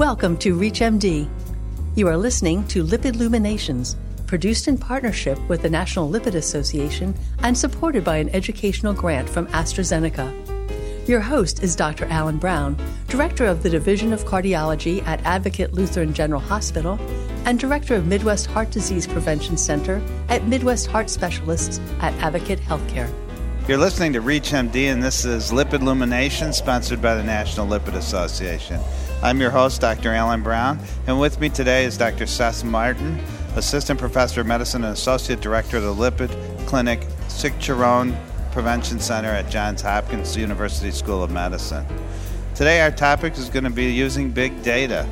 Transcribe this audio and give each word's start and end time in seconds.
Welcome 0.00 0.38
to 0.38 0.56
ReachMD. 0.56 1.28
You 1.94 2.08
are 2.08 2.16
listening 2.16 2.66
to 2.68 2.82
Lipid 2.82 3.16
Luminations, 3.16 3.96
produced 4.26 4.66
in 4.66 4.78
partnership 4.78 5.38
with 5.46 5.60
the 5.60 5.68
National 5.68 6.10
Lipid 6.10 6.36
Association 6.36 7.14
and 7.40 7.56
supported 7.56 8.02
by 8.02 8.16
an 8.16 8.30
educational 8.30 8.94
grant 8.94 9.28
from 9.28 9.46
AstraZeneca. 9.48 11.06
Your 11.06 11.20
host 11.20 11.62
is 11.62 11.76
Dr. 11.76 12.06
Alan 12.06 12.38
Brown, 12.38 12.78
Director 13.08 13.44
of 13.44 13.62
the 13.62 13.68
Division 13.68 14.14
of 14.14 14.24
Cardiology 14.24 15.06
at 15.06 15.22
Advocate 15.26 15.74
Lutheran 15.74 16.14
General 16.14 16.40
Hospital 16.40 16.98
and 17.44 17.60
Director 17.60 17.94
of 17.94 18.06
Midwest 18.06 18.46
Heart 18.46 18.70
Disease 18.70 19.06
Prevention 19.06 19.58
Center 19.58 20.00
at 20.30 20.48
Midwest 20.48 20.86
Heart 20.86 21.10
Specialists 21.10 21.78
at 22.00 22.14
Advocate 22.22 22.60
Healthcare. 22.60 23.12
You're 23.68 23.76
listening 23.76 24.14
to 24.14 24.22
ReachMD, 24.22 24.90
and 24.90 25.02
this 25.02 25.26
is 25.26 25.50
Lipid 25.50 25.80
Lumination, 25.80 26.54
sponsored 26.54 27.02
by 27.02 27.16
the 27.16 27.22
National 27.22 27.66
Lipid 27.66 27.96
Association. 27.96 28.80
I'm 29.22 29.38
your 29.38 29.50
host, 29.50 29.82
Dr. 29.82 30.14
Alan 30.14 30.42
Brown, 30.42 30.78
and 31.06 31.20
with 31.20 31.40
me 31.40 31.50
today 31.50 31.84
is 31.84 31.98
Dr. 31.98 32.26
Seth 32.26 32.64
Martin, 32.64 33.20
Assistant 33.54 34.00
Professor 34.00 34.40
of 34.40 34.46
Medicine 34.46 34.82
and 34.82 34.94
Associate 34.94 35.38
Director 35.38 35.76
of 35.76 35.82
the 35.82 35.94
Lipid 35.94 36.30
Clinic 36.66 37.00
Ciccarone 37.28 38.18
Prevention 38.50 38.98
Center 38.98 39.28
at 39.28 39.50
Johns 39.50 39.82
Hopkins 39.82 40.38
University 40.38 40.90
School 40.90 41.22
of 41.22 41.30
Medicine. 41.30 41.84
Today, 42.54 42.80
our 42.80 42.90
topic 42.90 43.36
is 43.36 43.50
going 43.50 43.64
to 43.64 43.70
be 43.70 43.92
using 43.92 44.30
big 44.30 44.62
data 44.62 45.06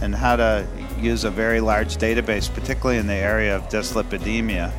and 0.00 0.12
how 0.12 0.34
to 0.34 0.66
use 0.98 1.22
a 1.22 1.30
very 1.30 1.60
large 1.60 1.98
database, 1.98 2.52
particularly 2.52 2.98
in 2.98 3.06
the 3.06 3.14
area 3.14 3.54
of 3.54 3.62
dyslipidemia. 3.68 4.72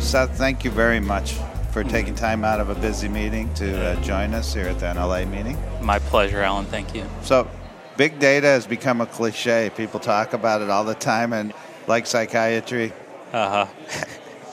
Seth, 0.00 0.38
thank 0.38 0.62
you 0.62 0.70
very 0.70 1.00
much 1.00 1.32
for 1.72 1.82
taking 1.82 2.14
time 2.14 2.44
out 2.44 2.60
of 2.60 2.70
a 2.70 2.76
busy 2.76 3.08
meeting 3.08 3.52
to 3.54 3.84
uh, 3.84 4.00
join 4.00 4.32
us 4.32 4.54
here 4.54 4.68
at 4.68 4.78
the 4.78 4.86
NLA 4.86 5.28
meeting. 5.28 5.58
My 5.82 5.98
pleasure, 5.98 6.40
Alan. 6.40 6.66
Thank 6.66 6.94
you. 6.94 7.04
So, 7.22 7.50
big 7.96 8.18
data 8.18 8.46
has 8.46 8.66
become 8.66 9.00
a 9.00 9.06
cliche. 9.06 9.70
People 9.76 10.00
talk 10.00 10.32
about 10.32 10.62
it 10.62 10.70
all 10.70 10.84
the 10.84 10.94
time, 10.94 11.32
and 11.32 11.52
like 11.86 12.06
psychiatry, 12.06 12.92
uh-huh. 13.32 13.66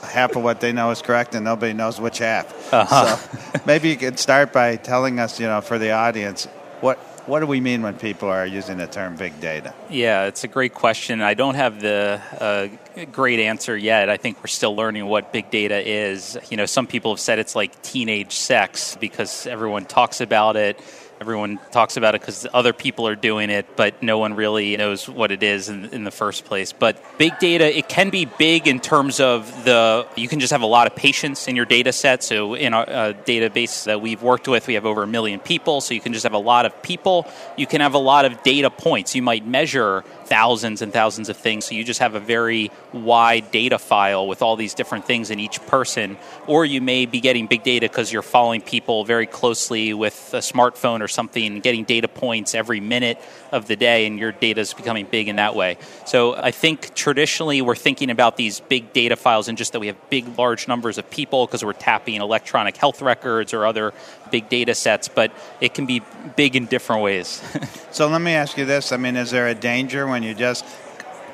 half 0.06 0.36
of 0.36 0.42
what 0.42 0.60
they 0.60 0.72
know 0.72 0.90
is 0.90 1.02
correct, 1.02 1.34
and 1.34 1.44
nobody 1.44 1.72
knows 1.72 2.00
which 2.00 2.18
half. 2.18 2.72
Uh-huh. 2.72 3.16
So, 3.16 3.60
maybe 3.66 3.90
you 3.90 3.96
could 3.96 4.18
start 4.18 4.52
by 4.52 4.76
telling 4.76 5.18
us, 5.18 5.38
you 5.40 5.46
know, 5.46 5.60
for 5.60 5.78
the 5.78 5.92
audience, 5.92 6.46
what 6.80 6.98
what 7.26 7.40
do 7.40 7.46
we 7.46 7.58
mean 7.58 7.80
when 7.80 7.96
people 7.96 8.28
are 8.28 8.46
using 8.46 8.76
the 8.76 8.86
term 8.86 9.16
big 9.16 9.40
data? 9.40 9.72
Yeah, 9.88 10.26
it's 10.26 10.44
a 10.44 10.48
great 10.48 10.74
question. 10.74 11.22
I 11.22 11.32
don't 11.32 11.54
have 11.54 11.80
the 11.80 12.20
uh, 12.38 12.68
great 13.06 13.40
answer 13.40 13.74
yet. 13.74 14.10
I 14.10 14.18
think 14.18 14.38
we're 14.40 14.48
still 14.48 14.76
learning 14.76 15.06
what 15.06 15.32
big 15.32 15.50
data 15.50 15.88
is. 15.88 16.36
You 16.50 16.58
know, 16.58 16.66
some 16.66 16.86
people 16.86 17.12
have 17.12 17.20
said 17.20 17.38
it's 17.38 17.56
like 17.56 17.80
teenage 17.80 18.32
sex 18.32 18.98
because 19.00 19.46
everyone 19.46 19.86
talks 19.86 20.20
about 20.20 20.56
it 20.56 20.78
Everyone 21.24 21.58
talks 21.70 21.96
about 21.96 22.14
it 22.14 22.20
because 22.20 22.46
other 22.52 22.74
people 22.74 23.08
are 23.08 23.16
doing 23.16 23.48
it, 23.48 23.76
but 23.76 24.02
no 24.02 24.18
one 24.18 24.34
really 24.34 24.76
knows 24.76 25.08
what 25.08 25.30
it 25.30 25.42
is 25.42 25.70
in, 25.70 25.86
in, 25.86 26.04
the 26.04 26.10
first 26.10 26.44
place. 26.44 26.74
But 26.74 27.02
big 27.16 27.38
data, 27.38 27.74
it 27.74 27.88
can 27.88 28.10
be 28.10 28.26
big 28.26 28.68
in 28.68 28.78
terms 28.78 29.20
of 29.20 29.64
the, 29.64 30.06
you 30.16 30.28
can 30.28 30.38
just 30.38 30.52
have 30.52 30.60
a 30.60 30.66
lot 30.66 30.86
of 30.86 30.94
patients 30.94 31.48
in 31.48 31.56
your 31.56 31.64
data 31.64 31.94
set. 31.94 32.22
So 32.22 32.52
in 32.52 32.74
a 32.74 32.80
uh, 32.80 33.12
database 33.24 33.84
that 33.84 34.02
we've 34.02 34.22
worked 34.22 34.48
with, 34.48 34.66
we 34.66 34.74
have 34.74 34.84
over 34.84 35.02
a 35.02 35.06
million 35.06 35.40
people. 35.40 35.80
So 35.80 35.94
you 35.94 36.00
can 36.02 36.12
just 36.12 36.24
have 36.24 36.34
a 36.34 36.38
lot 36.38 36.66
of 36.66 36.82
people. 36.82 37.26
You 37.56 37.66
can 37.66 37.80
have 37.80 37.94
a 37.94 37.98
lot 37.98 38.26
of 38.26 38.42
data 38.42 38.68
points. 38.68 39.14
You 39.14 39.22
might 39.22 39.46
measure 39.46 40.04
thousands 40.26 40.82
and 40.82 40.92
thousands 40.92 41.28
of 41.28 41.36
things. 41.36 41.66
So 41.66 41.74
you 41.74 41.84
just 41.84 42.00
have 42.00 42.14
a 42.14 42.20
very 42.20 42.70
wide 42.92 43.50
data 43.50 43.78
file 43.78 44.26
with 44.26 44.42
all 44.42 44.56
these 44.56 44.74
different 44.74 45.06
things 45.06 45.30
in 45.30 45.40
each 45.40 45.64
person. 45.66 46.16
Or 46.46 46.64
you 46.64 46.80
may 46.80 47.06
be 47.06 47.20
getting 47.20 47.46
big 47.46 47.62
data 47.62 47.88
because 47.88 48.12
you're 48.12 48.22
following 48.22 48.60
people 48.60 49.04
very 49.04 49.26
closely 49.26 49.94
with 49.94 50.34
a 50.34 50.38
smartphone 50.38 51.00
or 51.00 51.08
something, 51.08 51.60
getting 51.60 51.84
data 51.84 52.08
points 52.08 52.54
every 52.54 52.80
minute 52.80 53.18
of 53.52 53.66
the 53.66 53.76
day, 53.76 54.06
and 54.06 54.18
your 54.18 54.32
data 54.32 54.60
is 54.60 54.74
becoming 54.74 55.06
big 55.06 55.28
in 55.28 55.36
that 55.36 55.54
way. 55.54 55.78
So 56.06 56.34
I 56.34 56.50
think 56.50 56.94
traditionally 56.94 57.62
we're 57.62 57.76
thinking 57.76 58.10
about 58.10 58.36
these 58.36 58.60
big 58.60 58.92
data 58.92 59.16
files 59.16 59.48
and 59.48 59.56
just 59.56 59.72
that 59.72 59.80
we 59.80 59.86
have 59.86 60.10
big, 60.10 60.38
large 60.38 60.68
numbers 60.68 60.98
of 60.98 61.08
people 61.10 61.46
because 61.46 61.64
we're 61.64 61.72
tapping 61.72 62.16
electronic 62.16 62.76
health 62.76 63.00
records 63.00 63.54
or 63.54 63.66
other 63.66 63.92
big 64.30 64.48
data 64.48 64.74
sets, 64.74 65.08
but 65.08 65.30
it 65.60 65.74
can 65.74 65.86
be 65.86 66.02
big 66.36 66.56
in 66.56 66.66
different 66.66 67.02
ways. 67.02 67.42
so 67.92 68.08
let 68.08 68.20
me 68.20 68.32
ask 68.32 68.56
you 68.58 68.64
this 68.64 68.92
I 68.92 68.96
mean, 68.96 69.16
is 69.16 69.30
there 69.30 69.46
a 69.46 69.54
danger 69.54 70.06
when 70.14 70.22
you 70.22 70.34
just 70.34 70.64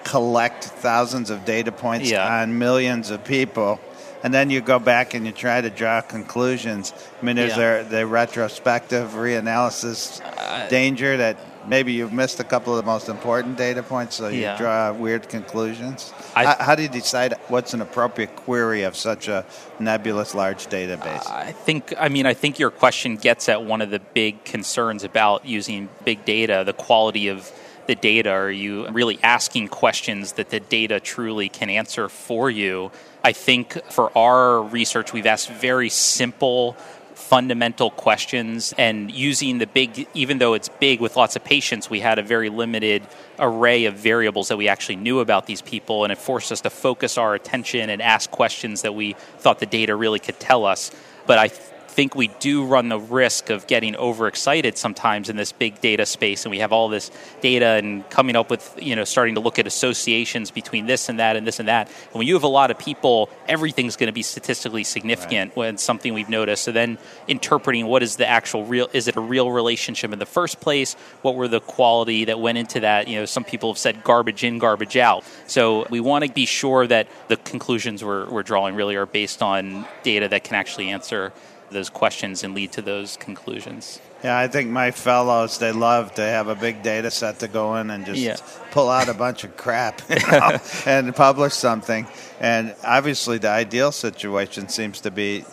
collect 0.04 0.64
thousands 0.64 1.28
of 1.28 1.44
data 1.44 1.70
points 1.70 2.10
yeah. 2.10 2.40
on 2.40 2.58
millions 2.58 3.10
of 3.10 3.24
people? 3.24 3.78
and 4.22 4.34
then 4.34 4.50
you 4.50 4.60
go 4.60 4.78
back 4.78 5.14
and 5.14 5.24
you 5.24 5.32
try 5.32 5.62
to 5.62 5.70
draw 5.70 6.02
conclusions. 6.02 6.92
I 7.20 7.24
mean, 7.24 7.38
is 7.38 7.52
yeah. 7.52 7.56
there 7.56 7.84
the 7.84 8.06
retrospective 8.06 9.12
reanalysis 9.12 10.20
uh, 10.36 10.68
danger 10.68 11.16
that 11.16 11.38
maybe 11.66 11.92
you've 11.92 12.12
missed 12.12 12.40
a 12.40 12.44
couple 12.44 12.76
of 12.76 12.84
the 12.84 12.90
most 12.90 13.08
important 13.08 13.56
data 13.56 13.82
points, 13.82 14.16
so 14.16 14.28
you 14.28 14.42
yeah. 14.42 14.58
draw 14.58 14.92
weird 14.92 15.28
conclusions? 15.28 16.12
I, 16.34 16.44
how, 16.44 16.56
how, 16.64 16.74
do 16.74 16.82
you 16.82 16.88
decide 16.88 17.34
what's 17.48 17.74
an 17.74 17.80
appropriate 17.80 18.36
query 18.36 18.82
of 18.82 18.96
such 18.96 19.28
a 19.28 19.44
nebulous 19.78 20.34
large 20.34 20.66
database? 20.66 21.28
I 21.30 21.52
think, 21.52 21.94
I 21.98 22.08
mean, 22.08 22.26
I 22.26 22.34
think 22.34 22.58
your 22.58 22.70
question 22.70 23.16
gets 23.16 23.48
at 23.48 23.64
one 23.64 23.80
of 23.80 23.90
the 23.90 24.00
big 24.00 24.44
concerns 24.44 25.04
about 25.04 25.46
using 25.46 25.88
big 26.04 26.24
data, 26.24 26.62
the 26.64 26.72
quality 26.72 27.28
of 27.28 27.50
the 27.86 27.94
data? 27.94 28.30
Are 28.30 28.50
you 28.50 28.88
really 28.90 29.18
asking 29.22 29.68
questions 29.68 30.32
that 30.32 30.50
the 30.50 30.60
data 30.60 31.00
truly 31.00 31.48
can 31.48 31.70
answer 31.70 32.08
for 32.08 32.50
you? 32.50 32.90
I 33.22 33.32
think 33.32 33.82
for 33.90 34.16
our 34.16 34.62
research, 34.62 35.12
we've 35.12 35.26
asked 35.26 35.50
very 35.50 35.90
simple, 35.90 36.76
fundamental 37.14 37.90
questions 37.90 38.72
and 38.78 39.10
using 39.10 39.58
the 39.58 39.66
big, 39.66 40.08
even 40.14 40.38
though 40.38 40.54
it's 40.54 40.68
big 40.68 41.00
with 41.00 41.16
lots 41.16 41.36
of 41.36 41.44
patients, 41.44 41.90
we 41.90 42.00
had 42.00 42.18
a 42.18 42.22
very 42.22 42.48
limited 42.48 43.02
array 43.38 43.84
of 43.84 43.94
variables 43.94 44.48
that 44.48 44.56
we 44.56 44.68
actually 44.68 44.96
knew 44.96 45.20
about 45.20 45.46
these 45.46 45.62
people, 45.62 46.04
and 46.04 46.12
it 46.12 46.18
forced 46.18 46.50
us 46.50 46.62
to 46.62 46.70
focus 46.70 47.18
our 47.18 47.34
attention 47.34 47.90
and 47.90 48.00
ask 48.00 48.30
questions 48.30 48.82
that 48.82 48.94
we 48.94 49.12
thought 49.38 49.58
the 49.58 49.66
data 49.66 49.94
really 49.94 50.18
could 50.18 50.40
tell 50.40 50.64
us. 50.64 50.90
But 51.26 51.38
I 51.38 51.50
think 51.90 52.14
we 52.14 52.28
do 52.38 52.64
run 52.64 52.88
the 52.88 52.98
risk 52.98 53.50
of 53.50 53.66
getting 53.66 53.96
overexcited 53.96 54.78
sometimes 54.78 55.28
in 55.28 55.36
this 55.36 55.52
big 55.52 55.80
data 55.80 56.06
space 56.06 56.44
and 56.44 56.50
we 56.50 56.60
have 56.60 56.72
all 56.72 56.88
this 56.88 57.10
data 57.40 57.66
and 57.66 58.08
coming 58.10 58.36
up 58.36 58.48
with 58.48 58.74
you 58.80 58.94
know 58.94 59.04
starting 59.04 59.34
to 59.34 59.40
look 59.40 59.58
at 59.58 59.66
associations 59.66 60.50
between 60.50 60.86
this 60.86 61.08
and 61.08 61.18
that 61.18 61.36
and 61.36 61.46
this 61.46 61.58
and 61.58 61.68
that. 61.68 61.88
And 61.88 62.14
when 62.14 62.26
you 62.26 62.34
have 62.34 62.44
a 62.44 62.48
lot 62.48 62.70
of 62.70 62.78
people 62.78 63.28
everything's 63.48 63.96
going 63.96 64.06
to 64.06 64.12
be 64.12 64.22
statistically 64.22 64.84
significant 64.84 65.50
right. 65.50 65.56
when 65.56 65.78
something 65.78 66.14
we've 66.14 66.28
noticed. 66.28 66.64
So 66.64 66.72
then 66.72 66.96
interpreting 67.26 67.86
what 67.86 68.02
is 68.02 68.16
the 68.16 68.26
actual 68.26 68.64
real 68.64 68.88
is 68.92 69.08
it 69.08 69.16
a 69.16 69.20
real 69.20 69.50
relationship 69.50 70.12
in 70.12 70.18
the 70.18 70.26
first 70.26 70.60
place? 70.60 70.94
What 71.22 71.34
were 71.34 71.48
the 71.48 71.60
quality 71.60 72.26
that 72.26 72.38
went 72.38 72.56
into 72.56 72.80
that? 72.80 73.08
You 73.08 73.16
know 73.16 73.24
some 73.24 73.44
people 73.44 73.72
have 73.72 73.78
said 73.78 74.04
garbage 74.04 74.44
in 74.44 74.58
garbage 74.58 74.96
out. 74.96 75.24
So 75.48 75.86
we 75.90 76.00
want 76.00 76.24
to 76.24 76.32
be 76.32 76.46
sure 76.46 76.86
that 76.86 77.08
the 77.28 77.36
conclusions 77.36 78.04
we're, 78.04 78.30
we're 78.30 78.44
drawing 78.44 78.76
really 78.76 78.94
are 78.94 79.06
based 79.06 79.42
on 79.42 79.86
data 80.02 80.28
that 80.28 80.44
can 80.44 80.54
actually 80.54 80.90
answer 80.90 81.32
those 81.70 81.90
questions 81.90 82.44
and 82.44 82.54
lead 82.54 82.72
to 82.72 82.82
those 82.82 83.16
conclusions. 83.16 84.00
Yeah, 84.22 84.38
I 84.38 84.48
think 84.48 84.70
my 84.70 84.90
fellows 84.90 85.58
they 85.58 85.72
love 85.72 86.14
to 86.14 86.22
have 86.22 86.48
a 86.48 86.54
big 86.54 86.82
data 86.82 87.10
set 87.10 87.38
to 87.40 87.48
go 87.48 87.76
in 87.76 87.90
and 87.90 88.04
just 88.04 88.20
yeah. 88.20 88.36
pull 88.70 88.90
out 88.90 89.08
a 89.08 89.14
bunch 89.14 89.44
of 89.44 89.56
crap 89.56 90.02
you 90.10 90.16
know, 90.32 90.58
and 90.86 91.14
publish 91.14 91.54
something. 91.54 92.06
And 92.38 92.74
obviously, 92.84 93.38
the 93.38 93.48
ideal 93.48 93.92
situation 93.92 94.68
seems 94.68 95.00
to 95.02 95.10
be 95.10 95.44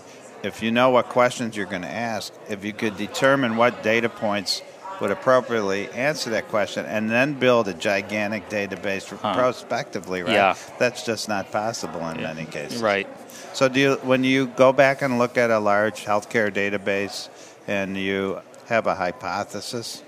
if 0.44 0.62
you 0.62 0.72
know 0.72 0.90
what 0.90 1.10
questions 1.10 1.56
you're 1.56 1.66
going 1.66 1.82
to 1.82 1.88
ask, 1.88 2.34
if 2.50 2.64
you 2.64 2.74
could 2.74 2.98
determine 2.98 3.58
what 3.58 3.84
data 3.84 4.10
points 4.10 4.62
would 5.02 5.12
appropriately 5.12 5.90
answer 5.92 6.32
that 6.32 6.48
question 6.48 6.86
and 6.86 7.10
then 7.10 7.34
build 7.34 7.68
a 7.68 7.74
gigantic 7.74 8.50
database 8.50 9.08
huh. 9.16 9.34
prospectively, 9.34 10.22
right? 10.24 10.34
Yeah. 10.34 10.56
That's 10.80 11.06
just 11.06 11.30
not 11.30 11.52
possible 11.52 12.08
in 12.10 12.20
yeah. 12.20 12.34
many 12.34 12.46
cases. 12.46 12.82
Right. 12.82 13.08
So, 13.54 13.68
do 13.70 13.80
you, 13.80 13.96
when 14.04 14.24
you 14.24 14.48
go 14.48 14.72
back 14.74 15.02
and 15.02 15.18
look 15.18 15.38
at 15.38 15.52
a 15.52 15.60
large 15.60 16.06
healthcare 16.06 16.52
database 16.52 17.30
and 17.68 17.98
you 17.98 18.42
have 18.68 18.88
a 18.88 18.96
hypothesis, 18.96 20.04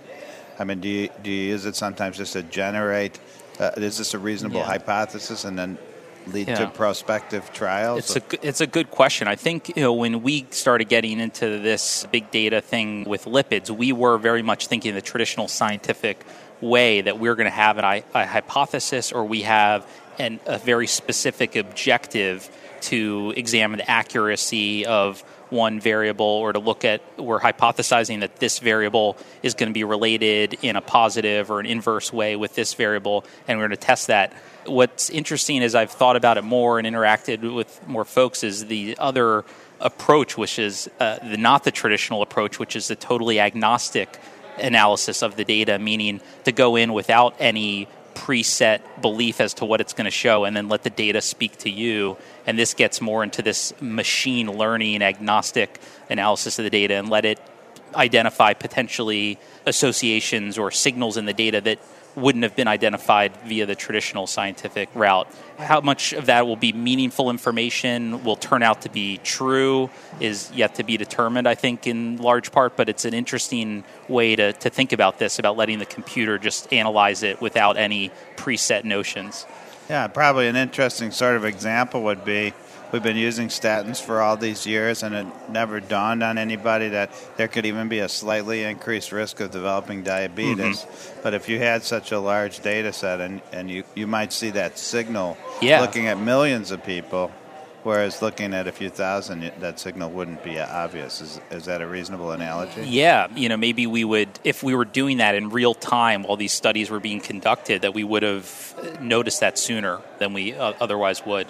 I 0.60 0.66
mean, 0.66 0.82
do 0.82 0.90
you, 0.90 1.10
do 1.24 1.32
you 1.32 1.50
use 1.50 1.66
it 1.66 1.76
sometimes 1.76 2.18
just 2.18 2.34
to 2.34 2.44
generate? 2.44 3.20
Uh, 3.60 3.72
is 3.78 3.98
this 3.98 4.14
a 4.14 4.20
reasonable 4.20 4.60
yeah. 4.60 4.66
hypothesis, 4.66 5.46
and 5.46 5.58
then 5.58 5.78
lead 6.28 6.48
yeah. 6.48 6.56
to 6.56 6.68
prospective 6.68 7.52
trials? 7.54 8.16
It's 8.16 8.16
a 8.16 8.48
it's 8.48 8.62
a 8.62 8.68
good 8.68 8.92
question. 8.92 9.28
I 9.28 9.36
think 9.36 9.76
you 9.76 9.84
know 9.84 9.94
when 9.94 10.22
we 10.22 10.46
started 10.52 10.90
getting 10.90 11.20
into 11.20 11.60
this 11.60 12.06
big 12.12 12.32
data 12.32 12.62
thing 12.62 13.04
with 13.06 13.26
lipids, 13.26 13.70
we 13.70 13.92
were 13.92 14.18
very 14.18 14.42
much 14.42 14.68
thinking 14.68 14.94
the 14.94 15.02
traditional 15.02 15.48
scientific 15.48 16.26
way 16.62 17.02
that 17.02 17.20
we're 17.20 17.36
going 17.36 17.46
to 17.46 17.52
have 17.52 17.78
an, 17.78 18.04
a 18.14 18.26
hypothesis 18.26 19.12
or 19.12 19.26
we 19.26 19.44
have 19.44 19.88
an, 20.18 20.40
a 20.46 20.58
very 20.58 20.88
specific 20.88 21.56
objective 21.56 22.50
to 22.82 23.34
examine 23.36 23.78
the 23.80 23.90
accuracy 23.90 24.86
of 24.86 25.22
one 25.50 25.80
variable 25.80 26.26
or 26.26 26.54
to 26.54 26.60
look 26.60 26.86
at 26.86 27.02
we're 27.18 27.40
hypothesizing 27.40 28.20
that 28.20 28.36
this 28.38 28.60
variable 28.60 29.18
is 29.42 29.56
going 29.56 29.70
to 29.70 29.74
be 29.74 29.84
related 29.84 30.56
in 30.62 30.76
a 30.76 30.82
positive 30.82 31.50
or 31.50 31.60
an 31.60 31.66
inverse 31.66 32.14
way 32.14 32.36
with 32.36 32.54
this 32.56 32.76
variable 32.76 33.26
and 33.48 33.58
we're 33.58 33.68
going 33.68 33.78
to 33.78 33.86
test 33.86 34.08
that. 34.08 34.34
What's 34.66 35.10
interesting 35.10 35.62
is 35.62 35.74
i've 35.74 35.92
thought 35.92 36.16
about 36.16 36.38
it 36.38 36.44
more 36.44 36.78
and 36.78 36.88
interacted 36.88 37.54
with 37.54 37.88
more 37.88 38.06
folks 38.06 38.44
is 38.44 38.68
the 38.68 38.96
other 39.00 39.44
approach 39.80 40.38
which 40.38 40.60
is 40.60 40.90
uh, 41.00 41.18
the 41.28 41.38
not 41.38 41.64
the 41.64 41.72
traditional 41.72 42.22
approach 42.22 42.60
which 42.60 42.76
is 42.76 42.88
the 42.88 42.96
totally 42.96 43.40
agnostic 43.40 44.20
analysis 44.60 45.22
of 45.22 45.36
the 45.36 45.46
data, 45.46 45.80
meaning 45.80 46.22
to 46.46 46.52
go 46.52 46.76
in 46.76 46.94
without 46.94 47.36
any 47.40 47.88
preset 48.14 48.82
belief 49.02 49.40
as 49.40 49.54
to 49.56 49.66
what 49.66 49.80
it's 49.80 49.94
going 49.94 50.06
to 50.06 50.12
show 50.12 50.44
and 50.44 50.56
then 50.56 50.68
let 50.68 50.84
the 50.84 50.90
data 50.90 51.22
speak 51.22 51.58
to 51.58 51.70
you. 51.70 52.18
And 52.46 52.60
this 52.60 52.74
gets 52.74 53.02
more 53.02 53.24
into 53.24 53.42
this 53.42 53.74
machine 53.82 54.52
learning 54.52 55.02
agnostic 55.02 55.80
analysis 56.10 56.60
of 56.60 56.64
the 56.64 56.70
data 56.70 56.96
and 56.96 57.10
let 57.10 57.26
it 57.26 57.40
identify 57.96 58.54
potentially 58.54 59.40
associations 59.66 60.58
or 60.58 60.70
signals 60.72 61.18
in 61.18 61.26
the 61.26 61.34
data 61.34 61.62
that 61.62 61.80
wouldn't 62.16 62.44
have 62.44 62.56
been 62.56 62.68
identified 62.68 63.36
via 63.46 63.66
the 63.66 63.76
traditional 63.76 64.28
scientific 64.28 64.90
route. 64.94 65.28
How 65.58 65.82
much 65.82 66.14
of 66.14 66.26
that 66.28 66.48
will 66.48 66.56
be 66.56 66.74
meaningful 66.74 67.30
information, 67.30 68.24
will 68.24 68.36
turn 68.36 68.64
out 68.64 68.82
to 68.84 68.90
be 68.90 69.18
true, 69.18 69.90
is 70.20 70.52
yet 70.54 70.76
to 70.76 70.84
be 70.84 70.98
determined, 70.98 71.48
I 71.48 71.56
think, 71.56 71.88
in 71.88 72.18
large 72.18 72.52
part, 72.52 72.76
but 72.76 72.90
it's 72.90 73.06
an 73.06 73.14
interesting 73.14 73.84
way 74.08 74.36
to, 74.36 74.54
to 74.54 74.70
think 74.70 74.92
about 74.94 75.20
this, 75.20 75.40
about 75.40 75.58
letting 75.58 75.80
the 75.80 75.86
computer 75.86 76.38
just 76.38 76.72
analyze 76.74 77.24
it 77.24 77.42
without 77.42 77.78
any 77.78 78.12
preset 78.36 78.84
notions. 78.84 79.46
Yeah, 79.90 80.08
probably 80.08 80.48
an 80.48 80.56
interesting 80.56 81.12
sort 81.12 81.36
of 81.36 81.46
example 81.46 82.04
would 82.04 82.24
be 82.24 82.54
we've 82.92 83.04
been 83.04 83.18
using 83.18 83.48
statins 83.50 84.02
for 84.02 84.22
all 84.22 84.38
these 84.38 84.66
years, 84.66 85.04
and 85.04 85.16
it 85.16 85.28
never 85.50 85.80
dawned 85.80 86.24
on 86.24 86.38
anybody 86.38 86.90
that 86.90 87.12
there 87.38 87.48
could 87.48 87.66
even 87.66 87.90
be 87.90 88.00
a 88.00 88.10
slightly 88.10 88.64
increased 88.64 89.12
risk 89.12 89.40
of 89.40 89.52
developing 89.52 90.04
diabetes. 90.04 90.82
Mm-hmm. 90.82 91.20
But 91.24 91.34
if 91.34 91.50
you 91.50 91.60
had 91.60 91.84
such 91.84 92.12
a 92.12 92.20
large 92.20 92.60
data 92.62 92.94
set, 92.94 93.22
and, 93.22 93.42
and 93.52 93.70
you, 93.70 93.84
you 93.96 94.08
might 94.08 94.34
see 94.34 94.52
that 94.52 94.78
signal 94.78 95.38
yeah. 95.62 95.82
looking 95.82 96.08
at 96.08 96.20
millions 96.20 96.72
of 96.72 96.84
people, 96.84 97.32
whereas 97.84 98.22
looking 98.22 98.54
at 98.54 98.68
a 98.68 98.72
few 98.72 98.90
thousand, 98.90 99.52
that 99.60 99.80
signal 99.80 100.10
wouldn't 100.10 100.44
be 100.44 100.60
obvious. 100.60 101.22
Is, 101.22 101.40
is 101.50 101.66
that 101.66 101.82
a 101.82 101.88
reasonable 101.88 102.32
analogy? 102.32 102.82
Yeah, 102.82 103.28
you 103.36 103.48
know, 103.50 103.58
maybe 103.58 103.88
we 103.88 104.04
would, 104.04 104.28
if 104.44 104.64
we 104.64 104.76
were 104.76 104.86
doing 104.86 105.18
that 105.18 105.36
in 105.36 105.50
real 105.50 105.74
time 105.74 106.24
while 106.24 106.38
these 106.38 106.52
studies 106.52 106.90
were 106.90 107.00
being 107.00 107.22
conducted, 107.22 107.84
that 107.84 107.94
we 107.94 108.04
would 108.04 108.24
have 108.24 109.00
noticed 109.02 109.40
that 109.40 109.58
sooner 109.58 110.02
than 110.18 110.34
we 110.34 110.54
uh, 110.54 110.74
otherwise 110.82 111.26
would. 111.26 111.48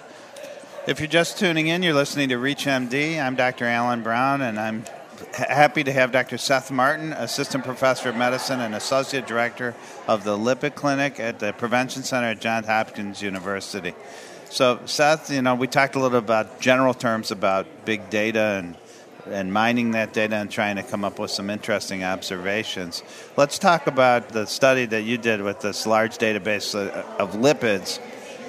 If 0.86 0.98
you're 0.98 1.08
just 1.08 1.38
tuning 1.38 1.66
in, 1.66 1.82
you're 1.82 1.92
listening 1.92 2.30
to 2.30 2.36
ReachMD. 2.36 3.22
I'm 3.22 3.36
Dr. 3.36 3.66
Alan 3.66 4.02
Brown, 4.02 4.40
and 4.40 4.58
I'm 4.58 4.84
happy 5.34 5.84
to 5.84 5.92
have 5.92 6.10
Dr. 6.10 6.38
Seth 6.38 6.70
Martin, 6.70 7.12
Assistant 7.12 7.64
Professor 7.64 8.08
of 8.08 8.16
Medicine 8.16 8.60
and 8.60 8.74
Associate 8.74 9.26
Director 9.26 9.74
of 10.08 10.24
the 10.24 10.38
Lipid 10.38 10.74
Clinic 10.74 11.20
at 11.20 11.38
the 11.38 11.52
Prevention 11.52 12.02
Center 12.02 12.28
at 12.28 12.40
Johns 12.40 12.66
Hopkins 12.66 13.20
University. 13.20 13.92
So, 14.48 14.80
Seth, 14.86 15.30
you 15.30 15.42
know, 15.42 15.54
we 15.54 15.66
talked 15.66 15.96
a 15.96 16.00
little 16.00 16.18
about 16.18 16.62
general 16.62 16.94
terms 16.94 17.30
about 17.30 17.66
big 17.84 18.08
data 18.08 18.58
and 18.58 18.76
and 19.26 19.52
mining 19.52 19.90
that 19.90 20.14
data 20.14 20.36
and 20.36 20.50
trying 20.50 20.76
to 20.76 20.82
come 20.82 21.04
up 21.04 21.18
with 21.18 21.30
some 21.30 21.50
interesting 21.50 22.02
observations. 22.02 23.02
Let's 23.36 23.58
talk 23.58 23.86
about 23.86 24.30
the 24.30 24.46
study 24.46 24.86
that 24.86 25.02
you 25.02 25.18
did 25.18 25.42
with 25.42 25.60
this 25.60 25.86
large 25.86 26.16
database 26.16 26.74
uh, 26.74 27.04
of 27.18 27.32
lipids 27.32 28.00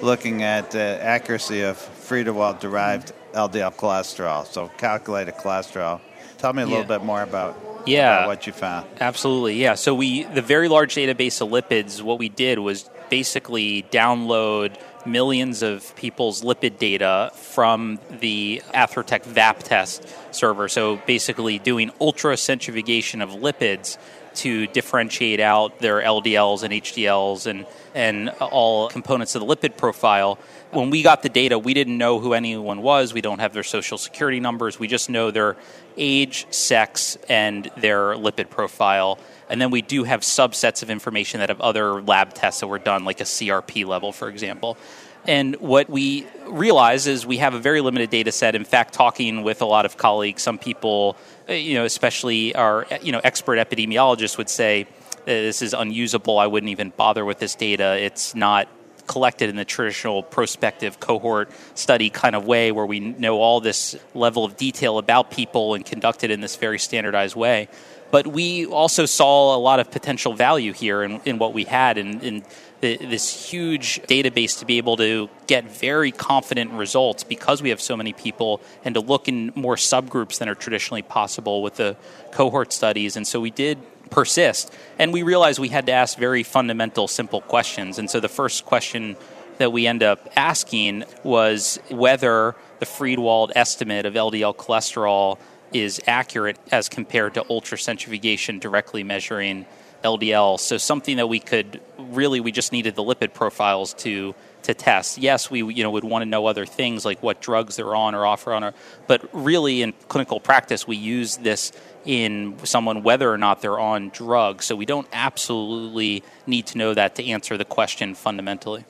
looking 0.02 0.42
at 0.42 0.72
the 0.72 0.98
accuracy 1.00 1.62
of 1.62 1.78
Friedewald 2.02 2.60
derived 2.60 3.12
LDL 3.32 3.74
cholesterol, 3.74 4.46
so 4.46 4.68
calculated 4.76 5.34
cholesterol. 5.34 6.00
Tell 6.38 6.52
me 6.52 6.62
a 6.62 6.66
little 6.66 6.84
bit 6.84 7.04
more 7.04 7.22
about 7.22 7.56
yeah, 7.86 8.18
about 8.18 8.26
what 8.28 8.46
you 8.46 8.52
found. 8.52 8.86
Absolutely, 9.00 9.54
yeah. 9.54 9.74
So 9.74 9.94
we 9.94 10.24
the 10.24 10.42
very 10.42 10.68
large 10.68 10.94
database 10.94 11.40
of 11.40 11.48
lipids. 11.50 12.02
What 12.02 12.18
we 12.18 12.28
did 12.28 12.58
was 12.58 12.90
basically 13.10 13.84
download 13.90 14.76
millions 15.04 15.62
of 15.62 15.94
people's 15.96 16.42
lipid 16.42 16.78
data 16.78 17.30
from 17.34 17.98
the 18.10 18.62
Atherotech 18.74 19.24
VAP 19.24 19.62
test 19.62 20.06
server. 20.30 20.68
So 20.68 20.96
basically, 21.06 21.58
doing 21.58 21.90
ultra 22.00 22.36
centrifugation 22.36 23.20
of 23.20 23.30
lipids 23.30 23.98
to 24.36 24.66
differentiate 24.68 25.40
out 25.40 25.78
their 25.78 26.00
LDLs 26.00 26.62
and 26.62 26.72
HDLs 26.72 27.46
and 27.46 27.66
and 27.94 28.30
all 28.40 28.88
components 28.88 29.34
of 29.34 29.46
the 29.46 29.56
lipid 29.56 29.76
profile. 29.76 30.38
When 30.70 30.90
we 30.90 31.02
got 31.02 31.22
the 31.22 31.28
data, 31.28 31.58
we 31.58 31.74
didn't 31.74 31.98
know 31.98 32.18
who 32.18 32.32
anyone 32.32 32.80
was. 32.80 33.12
We 33.12 33.20
don't 33.20 33.40
have 33.40 33.52
their 33.52 33.62
social 33.62 33.98
security 33.98 34.40
numbers. 34.40 34.78
We 34.78 34.88
just 34.88 35.10
know 35.10 35.30
their 35.30 35.56
age, 35.96 36.46
sex, 36.50 37.18
and 37.28 37.70
their 37.76 38.14
lipid 38.14 38.48
profile. 38.48 39.18
And 39.50 39.60
then 39.60 39.70
we 39.70 39.82
do 39.82 40.04
have 40.04 40.22
subsets 40.22 40.82
of 40.82 40.88
information 40.88 41.40
that 41.40 41.50
have 41.50 41.60
other 41.60 42.00
lab 42.00 42.32
tests 42.32 42.60
that 42.60 42.68
were 42.68 42.78
done, 42.78 43.04
like 43.04 43.20
a 43.20 43.24
CRP 43.24 43.84
level, 43.84 44.12
for 44.12 44.28
example. 44.28 44.78
And 45.26 45.56
what 45.56 45.88
we 45.88 46.26
realize 46.46 47.06
is 47.06 47.24
we 47.24 47.38
have 47.38 47.54
a 47.54 47.58
very 47.58 47.80
limited 47.80 48.10
data 48.10 48.32
set. 48.32 48.54
In 48.54 48.64
fact, 48.64 48.92
talking 48.92 49.42
with 49.42 49.62
a 49.62 49.64
lot 49.64 49.86
of 49.86 49.96
colleagues, 49.96 50.42
some 50.42 50.58
people, 50.58 51.16
uh, 51.48 51.52
you 51.52 51.74
know, 51.74 51.84
especially 51.84 52.54
our 52.54 52.86
you 53.02 53.12
know 53.12 53.20
expert 53.22 53.58
epidemiologists 53.58 54.36
would 54.38 54.48
say 54.48 54.86
this 55.24 55.62
is 55.62 55.74
unusable. 55.74 56.38
I 56.38 56.46
wouldn't 56.46 56.70
even 56.70 56.92
bother 56.96 57.24
with 57.24 57.38
this 57.38 57.54
data. 57.54 57.96
It's 57.98 58.34
not 58.34 58.68
collected 59.06 59.50
in 59.50 59.56
the 59.56 59.64
traditional 59.64 60.22
prospective 60.22 61.00
cohort 61.00 61.50
study 61.74 62.08
kind 62.08 62.36
of 62.36 62.46
way 62.46 62.72
where 62.72 62.86
we 62.86 63.00
know 63.00 63.40
all 63.40 63.60
this 63.60 63.96
level 64.14 64.44
of 64.44 64.56
detail 64.56 64.98
about 64.98 65.30
people 65.30 65.74
and 65.74 65.84
conducted 65.84 66.30
in 66.30 66.40
this 66.40 66.56
very 66.56 66.78
standardized 66.78 67.36
way. 67.36 67.68
But 68.10 68.26
we 68.26 68.66
also 68.66 69.06
saw 69.06 69.56
a 69.56 69.58
lot 69.58 69.80
of 69.80 69.90
potential 69.90 70.34
value 70.34 70.72
here 70.72 71.02
in, 71.02 71.20
in 71.24 71.38
what 71.38 71.54
we 71.54 71.64
had 71.64 71.98
in, 71.98 72.20
in 72.20 72.44
the, 72.82 72.96
this 72.96 73.48
huge 73.48 74.02
database 74.02 74.58
to 74.58 74.66
be 74.66 74.76
able 74.76 74.96
to 74.96 75.30
get 75.46 75.64
very 75.64 76.10
confident 76.10 76.72
results 76.72 77.22
because 77.22 77.62
we 77.62 77.70
have 77.70 77.80
so 77.80 77.96
many 77.96 78.12
people 78.12 78.60
and 78.84 78.94
to 78.96 79.00
look 79.00 79.28
in 79.28 79.52
more 79.54 79.76
subgroups 79.76 80.38
than 80.38 80.48
are 80.48 80.56
traditionally 80.56 81.02
possible 81.02 81.62
with 81.62 81.76
the 81.76 81.96
cohort 82.32 82.72
studies. 82.72 83.16
And 83.16 83.24
so 83.24 83.40
we 83.40 83.50
did 83.50 83.78
persist. 84.10 84.74
And 84.98 85.12
we 85.12 85.22
realized 85.22 85.60
we 85.60 85.68
had 85.68 85.86
to 85.86 85.92
ask 85.92 86.18
very 86.18 86.42
fundamental, 86.42 87.06
simple 87.06 87.40
questions. 87.40 87.98
And 87.98 88.10
so 88.10 88.18
the 88.18 88.28
first 88.28 88.66
question 88.66 89.16
that 89.58 89.70
we 89.72 89.86
end 89.86 90.02
up 90.02 90.28
asking 90.34 91.04
was 91.22 91.78
whether 91.88 92.56
the 92.80 92.86
Friedewald 92.86 93.52
estimate 93.54 94.06
of 94.06 94.14
LDL 94.14 94.56
cholesterol 94.56 95.38
is 95.72 96.00
accurate 96.08 96.58
as 96.72 96.88
compared 96.88 97.34
to 97.34 97.44
ultracentrifugation 97.44 98.58
directly 98.58 99.04
measuring 99.04 99.66
LDL. 100.02 100.58
So 100.58 100.78
something 100.78 101.16
that 101.16 101.28
we 101.28 101.38
could 101.38 101.80
really 101.98 102.40
we 102.40 102.52
just 102.52 102.72
needed 102.72 102.94
the 102.94 103.02
lipid 103.02 103.32
profiles 103.34 103.94
to 103.94 104.34
to 104.62 104.74
test. 104.74 105.18
Yes, 105.18 105.50
we 105.50 105.62
you 105.62 105.82
know 105.82 105.90
would 105.90 106.04
want 106.04 106.22
to 106.22 106.26
know 106.26 106.46
other 106.46 106.66
things 106.66 107.04
like 107.04 107.22
what 107.22 107.40
drugs 107.40 107.76
they're 107.76 107.94
on 107.94 108.14
or 108.14 108.26
off 108.26 108.46
or 108.46 108.52
on, 108.52 108.64
or, 108.64 108.74
but 109.06 109.28
really 109.32 109.82
in 109.82 109.92
clinical 110.08 110.40
practice 110.40 110.86
we 110.86 110.96
use 110.96 111.36
this 111.38 111.72
in 112.04 112.56
someone 112.64 113.02
whether 113.02 113.32
or 113.32 113.38
not 113.38 113.62
they're 113.62 113.78
on 113.78 114.10
drugs. 114.10 114.66
So 114.66 114.76
we 114.76 114.86
don't 114.86 115.08
absolutely 115.12 116.22
need 116.46 116.66
to 116.68 116.78
know 116.78 116.94
that 116.94 117.16
to 117.16 117.26
answer 117.26 117.56
the 117.56 117.64
question 117.64 118.14
fundamentally. 118.14 118.84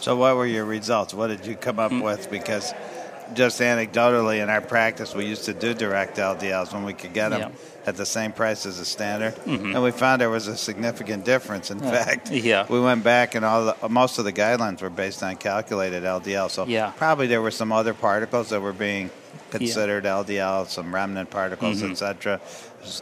So 0.00 0.16
what 0.16 0.36
were 0.36 0.46
your 0.46 0.64
results? 0.64 1.14
What 1.14 1.28
did 1.28 1.46
you 1.46 1.56
come 1.56 1.78
up 1.78 1.90
mm-hmm. 1.90 2.02
with? 2.02 2.30
Because 2.30 2.74
just 3.34 3.60
anecdotally 3.60 4.42
in 4.42 4.50
our 4.50 4.60
practice, 4.60 5.14
we 5.14 5.26
used 5.26 5.44
to 5.44 5.54
do 5.54 5.74
direct 5.74 6.16
LDLs 6.16 6.72
when 6.72 6.84
we 6.84 6.92
could 6.92 7.12
get 7.12 7.30
them. 7.30 7.40
Yeah 7.40 7.75
at 7.86 7.96
the 7.96 8.06
same 8.06 8.32
price 8.32 8.66
as 8.66 8.80
a 8.80 8.84
standard, 8.84 9.36
mm-hmm. 9.36 9.74
and 9.74 9.82
we 9.82 9.92
found 9.92 10.20
there 10.20 10.28
was 10.28 10.48
a 10.48 10.56
significant 10.56 11.24
difference. 11.24 11.70
In 11.70 11.78
yeah. 11.78 11.90
fact, 11.90 12.30
yeah. 12.30 12.66
we 12.68 12.80
went 12.80 13.04
back 13.04 13.34
and 13.34 13.44
all 13.44 13.66
the, 13.66 13.88
most 13.88 14.18
of 14.18 14.24
the 14.24 14.32
guidelines 14.32 14.82
were 14.82 14.90
based 14.90 15.22
on 15.22 15.36
calculated 15.36 16.02
LDL. 16.02 16.50
So 16.50 16.66
yeah. 16.66 16.92
probably 16.96 17.28
there 17.28 17.40
were 17.40 17.52
some 17.52 17.70
other 17.70 17.94
particles 17.94 18.50
that 18.50 18.60
were 18.60 18.72
being 18.72 19.10
considered 19.50 20.04
yeah. 20.04 20.22
LDL, 20.22 20.66
some 20.66 20.92
remnant 20.92 21.30
particles, 21.30 21.80
mm-hmm. 21.80 21.92
etc 21.92 22.40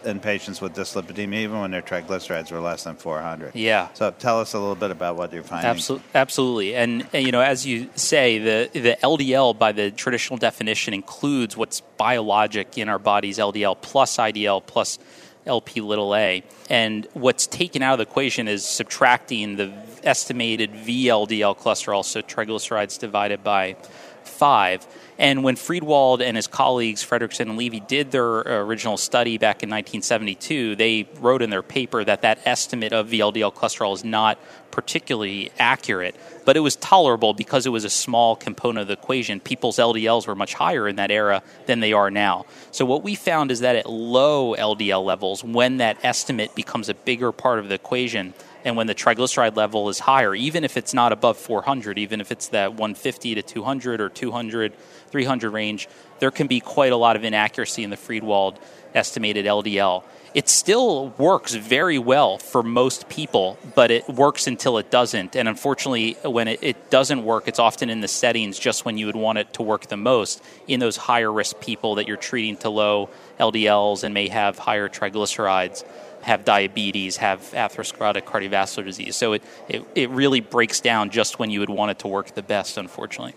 in 0.04 0.20
patients 0.20 0.60
with 0.60 0.74
dyslipidemia, 0.74 1.34
even 1.34 1.60
when 1.60 1.70
their 1.70 1.82
triglycerides 1.82 2.50
were 2.50 2.60
less 2.60 2.84
than 2.84 2.96
400. 2.96 3.54
Yeah. 3.54 3.88
So 3.94 4.10
tell 4.10 4.40
us 4.40 4.54
a 4.54 4.58
little 4.58 4.74
bit 4.74 4.90
about 4.90 5.16
what 5.16 5.32
you're 5.32 5.42
finding. 5.42 5.70
Absolutely, 5.70 6.08
absolutely. 6.14 6.74
And, 6.74 7.06
and, 7.12 7.24
you 7.24 7.32
know, 7.32 7.40
as 7.40 7.66
you 7.66 7.90
say, 7.94 8.38
the 8.38 8.70
the 8.72 8.96
LDL 9.02 9.58
by 9.58 9.72
the 9.72 9.90
traditional 9.90 10.38
definition 10.38 10.94
includes 10.94 11.56
what's 11.56 11.80
biologic 11.80 12.78
in 12.78 12.88
our 12.88 12.98
bodies: 12.98 13.38
LDL 13.38 13.80
plus 13.80 14.16
IDL 14.16 14.64
plus 14.74 14.98
LP 15.46 15.80
little 15.80 16.14
a. 16.14 16.42
And 16.68 17.06
what's 17.14 17.46
taken 17.46 17.80
out 17.82 17.94
of 17.94 17.98
the 17.98 18.10
equation 18.10 18.48
is 18.48 18.66
subtracting 18.66 19.56
the 19.56 19.72
estimated 20.02 20.72
VLDL 20.72 21.56
cholesterol, 21.56 22.04
so 22.04 22.20
triglycerides 22.20 22.98
divided 22.98 23.44
by 23.44 23.76
five 24.24 24.86
and 25.18 25.44
when 25.44 25.54
Friedewald 25.54 26.22
and 26.22 26.36
his 26.36 26.46
colleagues, 26.46 27.04
Fredrickson 27.04 27.42
and 27.42 27.56
Levy, 27.56 27.80
did 27.80 28.10
their 28.10 28.46
uh, 28.46 28.64
original 28.64 28.96
study 28.96 29.38
back 29.38 29.62
in 29.62 29.70
1972, 29.70 30.76
they 30.76 31.08
wrote 31.20 31.40
in 31.40 31.50
their 31.50 31.62
paper 31.62 32.02
that 32.04 32.22
that 32.22 32.40
estimate 32.44 32.92
of 32.92 33.08
VLDL 33.08 33.54
cholesterol 33.54 33.94
is 33.94 34.04
not 34.04 34.38
particularly 34.74 35.52
accurate, 35.56 36.16
but 36.44 36.56
it 36.56 36.60
was 36.60 36.74
tolerable 36.74 37.32
because 37.32 37.64
it 37.64 37.68
was 37.68 37.84
a 37.84 37.90
small 37.90 38.34
component 38.34 38.82
of 38.82 38.88
the 38.88 38.94
equation. 38.94 39.38
People's 39.38 39.76
LDLs 39.78 40.26
were 40.26 40.34
much 40.34 40.52
higher 40.52 40.88
in 40.88 40.96
that 40.96 41.12
era 41.12 41.44
than 41.66 41.78
they 41.78 41.92
are 41.92 42.10
now. 42.10 42.44
So, 42.72 42.84
what 42.84 43.04
we 43.04 43.14
found 43.14 43.52
is 43.52 43.60
that 43.60 43.76
at 43.76 43.88
low 43.88 44.56
LDL 44.56 45.04
levels, 45.04 45.44
when 45.44 45.76
that 45.76 45.98
estimate 46.02 46.56
becomes 46.56 46.88
a 46.88 46.94
bigger 46.94 47.30
part 47.30 47.60
of 47.60 47.68
the 47.68 47.76
equation, 47.76 48.34
and 48.64 48.76
when 48.76 48.88
the 48.88 48.96
triglyceride 48.96 49.54
level 49.54 49.88
is 49.88 50.00
higher, 50.00 50.34
even 50.34 50.64
if 50.64 50.76
it's 50.76 50.92
not 50.92 51.12
above 51.12 51.36
400, 51.38 51.96
even 51.96 52.20
if 52.20 52.32
it's 52.32 52.48
that 52.48 52.72
150 52.72 53.36
to 53.36 53.42
200 53.42 54.00
or 54.00 54.08
200, 54.08 54.72
300 55.10 55.50
range, 55.50 55.88
there 56.18 56.32
can 56.32 56.48
be 56.48 56.58
quite 56.58 56.90
a 56.90 56.96
lot 56.96 57.14
of 57.14 57.22
inaccuracy 57.22 57.84
in 57.84 57.90
the 57.90 57.96
Friedewald 57.96 58.56
estimated 58.92 59.46
LDL. 59.46 60.02
It 60.34 60.48
still 60.48 61.10
works 61.10 61.54
very 61.54 61.98
well 61.98 62.38
for 62.38 62.64
most 62.64 63.08
people, 63.08 63.56
but 63.76 63.92
it 63.92 64.08
works 64.08 64.48
until 64.48 64.78
it 64.78 64.90
doesn't. 64.90 65.36
And 65.36 65.48
unfortunately, 65.48 66.14
when 66.24 66.48
it, 66.48 66.58
it, 66.60 66.90
doesn't 66.90 67.24
work, 67.24 67.46
it's 67.46 67.60
often 67.60 67.88
in 67.88 68.00
the 68.00 68.08
settings 68.08 68.58
just 68.58 68.84
when 68.84 68.98
you 68.98 69.06
would 69.06 69.14
want 69.14 69.38
it 69.38 69.52
to 69.54 69.62
work 69.62 69.86
the 69.86 69.96
most 69.96 70.42
in 70.66 70.80
those 70.80 70.96
higher 70.96 71.32
risk 71.32 71.60
people 71.60 71.94
that 71.96 72.08
you're 72.08 72.16
treating 72.16 72.56
to 72.58 72.68
low 72.68 73.10
LDLs 73.38 74.02
and 74.02 74.12
may 74.12 74.26
have 74.26 74.58
higher 74.58 74.88
triglycerides 74.88 75.84
have 76.22 76.44
diabetes, 76.44 77.18
have 77.18 77.40
atherosclerotic 77.52 78.22
cardiovascular 78.22 78.84
disease. 78.84 79.14
So 79.14 79.34
it, 79.34 79.42
it, 79.68 79.84
it 79.94 80.10
really 80.10 80.40
breaks 80.40 80.80
down 80.80 81.10
just 81.10 81.38
when 81.38 81.50
you 81.50 81.60
would 81.60 81.70
want 81.70 81.92
it 81.92 81.98
to 82.00 82.08
work 82.08 82.34
the 82.34 82.42
best, 82.42 82.76
unfortunately. 82.76 83.34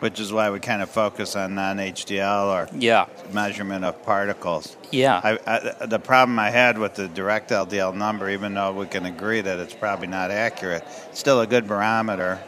Which 0.00 0.20
is 0.20 0.32
why 0.32 0.50
we 0.50 0.60
kind 0.60 0.82
of 0.82 0.90
focus 0.90 1.36
on 1.36 1.54
non 1.54 1.78
HDL 1.78 2.46
or 2.48 2.68
yeah. 2.78 3.06
measurement 3.32 3.84
of 3.84 4.02
particles. 4.02 4.76
Yeah. 4.90 5.20
I, 5.22 5.38
I, 5.46 5.86
the 5.86 5.98
problem 5.98 6.38
I 6.38 6.50
had 6.50 6.78
with 6.78 6.94
the 6.94 7.08
direct 7.08 7.50
LDL 7.50 7.94
number, 7.94 8.28
even 8.30 8.54
though 8.54 8.72
we 8.72 8.86
can 8.86 9.06
agree 9.06 9.40
that 9.40 9.58
it's 9.58 9.74
probably 9.74 10.06
not 10.06 10.30
accurate, 10.30 10.84
it's 11.08 11.18
still 11.18 11.40
a 11.40 11.46
good 11.46 11.66
barometer 11.66 12.40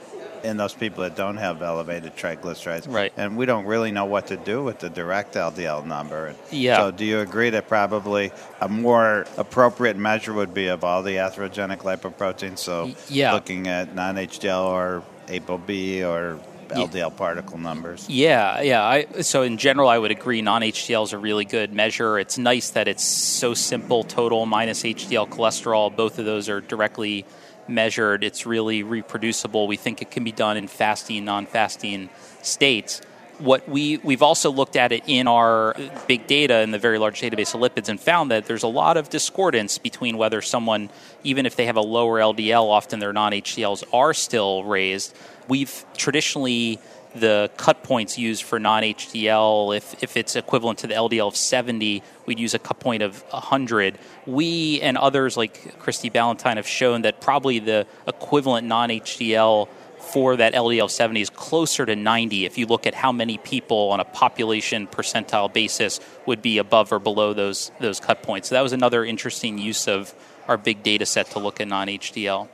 in 0.45 0.57
those 0.57 0.75
people 0.75 1.02
that 1.02 1.17
don't 1.17 1.37
have 1.37 1.62
elevated 1.62 2.17
triglycerides. 2.17 2.93
Right. 2.93 3.12
And 3.17 3.37
we 3.37 3.47
don't 3.47 3.67
really 3.67 3.90
know 3.90 4.05
what 4.05 4.28
to 4.28 4.37
do 4.37 4.62
with 4.62 4.78
the 4.78 4.90
direct 4.90 5.35
LDL 5.35 5.87
number. 5.87 6.35
Yeah. 6.50 6.76
So 6.76 6.90
do 6.90 7.05
you 7.05 7.21
agree 7.21 7.50
that 7.50 7.69
probably 7.69 8.33
a 8.61 8.69
more 8.69 9.26
appropriate 9.37 9.97
measure 9.97 10.33
would 10.33 10.55
be 10.55 10.69
of 10.69 10.85
all 10.85 11.02
the 11.02 11.17
atherogenic 11.17 11.78
lipoproteins? 11.78 12.59
So 12.59 12.93
yeah. 13.09 13.33
looking 13.33 13.69
at 13.69 13.95
non-HDL 13.95 14.64
or 14.64 15.02
ApoB 15.26 16.02
or 16.05 16.40
LDL 16.68 17.16
particle 17.16 17.58
numbers. 17.58 18.08
Yeah, 18.08 18.60
yeah. 18.60 18.84
I, 18.84 19.22
so 19.22 19.42
in 19.42 19.58
general, 19.58 19.88
I 19.88 19.98
would 19.98 20.10
agree. 20.10 20.42
Non-HDL 20.42 21.04
is 21.04 21.12
a 21.12 21.18
really 21.18 21.44
good 21.44 21.72
measure. 21.72 22.18
It's 22.18 22.38
nice 22.38 22.70
that 22.70 22.88
it's 22.88 23.04
so 23.04 23.54
simple. 23.54 24.04
Total 24.04 24.46
minus 24.46 24.82
HDL 24.82 25.28
cholesterol. 25.28 25.94
Both 25.94 26.18
of 26.18 26.25
those 26.25 26.48
are 26.48 26.60
directly 26.60 27.25
measured. 27.68 28.25
It's 28.25 28.46
really 28.46 28.82
reproducible. 28.82 29.66
We 29.66 29.76
think 29.76 30.02
it 30.02 30.10
can 30.10 30.25
be 30.25 30.32
done 30.32 30.56
in 30.56 30.68
fasting, 30.68 31.25
non-fasting 31.25 32.10
states. 32.42 33.00
What 33.38 33.68
we 33.68 33.99
we've 33.99 34.23
also 34.23 34.50
looked 34.50 34.75
at 34.75 34.90
it 34.90 35.04
in 35.07 35.28
our 35.28 35.76
big 36.07 36.26
data 36.26 36.61
in 36.61 36.73
the 36.73 36.78
very 36.78 36.99
large 36.99 37.21
database 37.21 37.54
of 37.54 37.61
lipids 37.61 37.88
and 37.88 38.00
found 38.00 38.30
that 38.30 38.47
there's 38.47 38.64
a 38.64 38.68
lot 38.68 38.97
of 38.97 39.11
discordance 39.11 39.78
between 39.78 40.18
whether 40.18 40.42
someone, 40.42 40.90
even 41.23 41.47
if 41.47 41.54
they 41.54 41.66
have 41.66 41.76
a 41.76 41.80
lower 41.80 42.18
LDL, 42.18 42.64
often 42.64 42.99
their 42.99 43.12
non-HDLs 43.12 43.85
are 43.92 44.12
still 44.12 44.64
raised. 44.64 45.14
We've 45.47 45.85
traditionally 45.97 46.80
the 47.14 47.50
cut 47.57 47.83
points 47.83 48.18
used 48.18 48.42
for 48.42 48.59
non 48.59 48.83
HDL, 48.83 49.76
if, 49.76 50.02
if 50.02 50.16
it's 50.16 50.37
equivalent 50.37 50.80
to 50.80 50.87
the 50.87 50.95
LDL 50.95 51.28
of 51.28 51.37
70, 51.37 52.02
we'd 52.26 52.38
use 52.38 52.54
a 52.54 52.59
cut 52.59 52.80
point 52.80 53.02
of 53.02 53.23
100. 53.30 53.99
We 54.26 54.80
and 54.80 54.97
others 54.97 55.37
like 55.37 55.78
Christie 55.78 56.11
Ballantyne 56.11 56.57
have 56.57 56.68
shown 56.68 57.02
that 57.02 57.21
probably 57.21 57.59
the 57.59 57.87
equivalent 58.07 58.66
non 58.66 58.90
HDL 58.90 59.68
for 60.00 60.37
that 60.37 60.55
LDL 60.55 60.90
70 60.90 61.21
is 61.21 61.31
closer 61.31 61.85
to 61.85 61.95
90 61.95 62.45
if 62.45 62.59
you 62.59 62.67
look 62.67 62.87
at 62.87 62.95
how 62.95 63.12
many 63.12 63.38
people 63.38 63.90
on 63.90 64.00
a 64.00 64.05
population 64.05 64.87
percentile 64.87 65.52
basis 65.52 66.00
would 66.26 66.43
be 66.43 66.59
above 66.59 66.93
or 66.93 66.99
below 66.99 67.33
those, 67.33 67.71
those 67.81 68.00
cut 68.00 68.23
points. 68.23 68.49
So 68.49 68.55
that 68.55 68.62
was 68.62 68.73
another 68.73 69.05
interesting 69.05 69.59
use 69.59 69.87
of 69.88 70.14
our 70.47 70.57
big 70.57 70.83
data 70.83 71.07
set 71.07 71.31
to 71.33 71.38
look 71.38 71.61
at 71.61 71.69
non 71.69 71.88
HDL. 71.88 72.49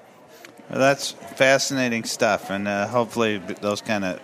Well, 0.71 0.79
that's 0.79 1.11
fascinating 1.11 2.05
stuff, 2.05 2.51
and 2.51 2.67
uh, 2.67 2.89
hopefully 2.89 3.39
those 3.39 3.83
kind 3.83 4.05
of 4.05 4.21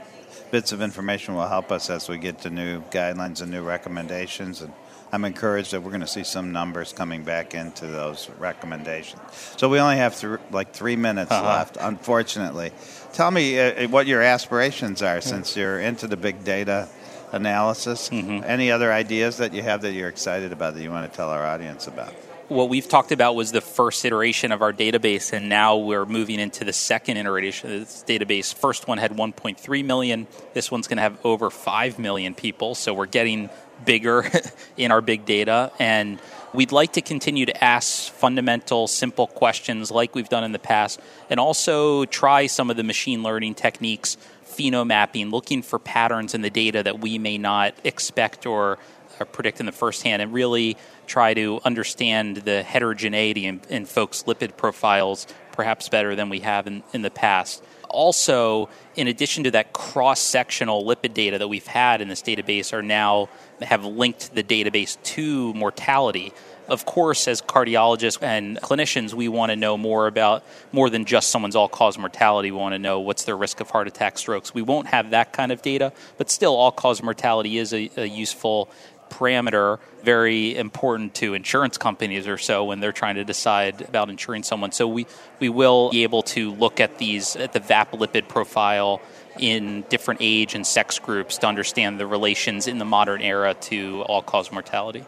bits 0.51 0.73
of 0.73 0.83
information 0.83 1.35
will 1.35 1.47
help 1.47 1.71
us 1.71 1.91
as 1.91 2.09
we 2.09 2.19
get 2.19 2.41
to 2.41 2.51
new 2.51 2.81
guidelines 2.85 3.43
and 3.43 3.51
new 3.51 3.63
recommendations. 3.63 4.63
And 4.63 4.73
I'm 5.13 5.25
encouraged 5.25 5.73
that 5.73 5.83
we're 5.83 5.91
going 5.91 6.03
to 6.03 6.07
see 6.07 6.25
some 6.25 6.53
numbers 6.53 6.93
coming 6.93 7.25
back 7.25 7.55
into 7.55 7.87
those 7.87 8.31
recommendations. 8.39 9.21
So 9.57 9.69
we 9.69 9.81
only 9.81 9.97
have 9.97 10.19
th- 10.19 10.39
like 10.51 10.73
three 10.73 10.97
minutes 10.97 11.33
uh-huh. 11.33 11.47
left, 11.47 11.77
unfortunately. 11.81 12.73
Tell 13.13 13.31
me 13.31 13.59
uh, 13.59 13.89
what 13.89 14.07
your 14.07 14.23
aspirations 14.23 15.03
are 15.03 15.21
since 15.21 15.57
you're 15.57 15.81
into 15.81 16.07
the 16.07 16.17
big 16.17 16.45
data 16.45 16.89
analysis. 17.33 18.09
Mm-hmm. 18.09 18.45
Any 18.45 18.71
other 18.71 18.93
ideas 18.93 19.39
that 19.39 19.53
you 19.53 19.63
have 19.63 19.83
that 19.83 19.93
you're 19.93 20.09
excited 20.09 20.53
about 20.53 20.75
that 20.75 20.83
you 20.83 20.91
want 20.91 21.11
to 21.11 21.17
tell 21.17 21.31
our 21.31 21.45
audience 21.45 21.87
about? 21.87 22.15
what 22.51 22.69
we've 22.69 22.89
talked 22.89 23.13
about 23.13 23.37
was 23.37 23.53
the 23.53 23.61
first 23.61 24.05
iteration 24.05 24.51
of 24.51 24.61
our 24.61 24.73
database, 24.73 25.33
and 25.33 25.49
now 25.49 25.77
we're 25.77 26.05
moving 26.05 26.41
into 26.41 26.65
the 26.65 26.73
second 26.73 27.17
iteration 27.17 27.73
of 27.73 27.81
this 27.81 28.05
database. 28.07 28.53
First 28.53 28.89
one 28.89 28.99
had 28.99 29.13
1.3 29.13 29.85
million. 29.85 30.27
This 30.53 30.69
one's 30.69 30.89
going 30.89 30.97
to 30.97 31.03
have 31.03 31.17
over 31.25 31.49
5 31.49 31.99
million 32.01 32.35
people, 32.35 32.75
so 32.75 32.93
we're 32.93 33.07
getting 33.07 33.51
bigger 33.85 34.25
in 34.77 34.91
our 34.93 35.01
big 35.01 35.25
data. 35.25 35.73
And 35.79 36.21
we'd 36.53 36.73
like 36.73 36.95
to 36.95 37.01
continue 37.01 37.47
to 37.47 37.65
ask 37.65 38.13
fundamental, 38.13 38.87
simple 38.87 39.27
questions 39.27 39.91
like 39.91 40.15
we've 40.15 40.29
done 40.29 40.45
in 40.45 40.53
the 40.53 40.59
past, 40.59 41.01
and 41.29 41.39
also 41.39 42.05
try 42.07 42.47
some 42.47 42.71
of 42.71 42.77
the 42.77 42.85
machine 42.85 43.23
learning 43.23 43.55
techniques, 43.55 44.17
phenomapping, 44.45 45.31
looking 45.31 45.63
for 45.63 45.79
patterns 45.79 46.35
in 46.35 46.43
the 46.43 46.51
data 46.51 46.83
that 46.83 47.01
we 47.01 47.19
may 47.19 47.39
not 47.39 47.75
expect 47.85 48.47
or, 48.47 48.79
or 49.19 49.27
predict 49.27 49.61
in 49.61 49.67
the 49.67 49.73
first 49.73 50.03
hand, 50.03 50.23
and 50.23 50.33
really 50.33 50.77
try 51.07 51.35
to 51.35 51.61
understand 51.65 52.39
the 52.39 52.63
heterogeneity 52.63 53.47
in, 53.47 53.61
in 53.69 53.85
folks' 53.85 54.25
lipid 54.25 54.57
profiles 54.57 55.27
perhaps 55.53 55.89
better 55.89 56.15
than 56.15 56.29
we 56.29 56.41
have 56.41 56.67
in, 56.67 56.83
in 56.93 57.03
the 57.03 57.11
past. 57.11 57.63
Also, 57.91 58.69
in 58.97 59.09
addition 59.09 59.45
to 59.45 59.51
that 59.53 59.73
cross 59.73 60.21
sectional 60.21 60.85
lipid 60.85 61.15
data 61.15 61.39
that 61.39 61.49
we've 61.49 61.67
had 61.67 62.01
in 62.01 62.09
this 62.09 62.23
database, 62.23 62.73
are 62.73 62.83
now 62.83 63.29
have 63.61 63.85
linked 63.85 64.35
the 64.35 64.43
database 64.43 65.01
to 65.03 65.53
mortality. 65.55 66.33
Of 66.69 66.85
course, 66.87 67.27
as 67.27 67.43
cardiologists 67.43 68.23
and 68.23 68.57
clinicians, 68.59 69.13
we 69.13 69.27
want 69.27 69.51
to 69.51 69.57
know 69.57 69.77
more 69.77 70.07
about 70.07 70.45
more 70.71 70.89
than 70.89 71.05
just 71.05 71.31
someone's 71.31 71.57
all 71.57 71.69
cause 71.69 71.99
mortality. 71.99 72.53
We 72.53 72.59
want 72.59 72.75
to 72.75 72.79
know 72.79 73.01
what's 73.01 73.25
their 73.25 73.37
risk 73.37 73.61
of 73.61 73.71
heart 73.71 73.89
attack, 73.89 74.19
strokes. 74.19 74.55
We 74.55 74.63
won't 74.63 74.87
have 74.87 75.11
that 75.11 75.33
kind 75.33 75.51
of 75.51 75.63
data, 75.63 75.93
but 76.17 76.31
still, 76.31 76.55
all 76.55 76.71
cause 76.71 77.03
mortality 77.03 77.59
is 77.59 77.75
a, 77.75 77.91
a 77.97 78.07
useful 78.07 78.71
parameter 79.11 79.79
very 80.03 80.57
important 80.57 81.15
to 81.17 81.35
insurance 81.35 81.77
companies 81.77 82.27
or 82.27 82.39
so 82.39 82.65
when 82.65 82.81
they're 82.81 82.93
trying 82.93 83.17
to 83.17 83.25
decide 83.25 83.83
about 83.83 84.09
insuring 84.09 84.43
someone. 84.43 84.73
So 84.73 84.89
we, 84.89 85.07
we 85.39 85.49
will 85.49 85.91
be 85.91 86.03
able 86.05 86.23
to 86.23 86.53
look 86.53 86.81
at 86.81 86.99
these 86.99 87.37
at 87.37 87.53
the 87.53 87.61
VAP 87.61 87.93
lipid 87.93 88.29
profile 88.29 89.01
in 89.39 89.85
different 89.89 90.21
age 90.23 90.55
and 90.55 90.67
sex 90.67 90.99
groups 90.99 91.39
to 91.39 91.47
understand 91.47 92.01
the 92.01 92.07
relations 92.07 92.67
in 92.67 92.79
the 92.79 92.85
modern 92.85 93.21
era 93.21 93.55
to 93.55 94.03
all 94.03 94.23
cause 94.23 94.51
mortality. 94.51 95.05